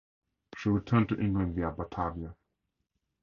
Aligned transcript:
She 0.57 0.67
returned 0.69 1.09
to 1.09 1.19
England 1.19 1.53
via 1.53 1.69
Batavia. 1.69 2.35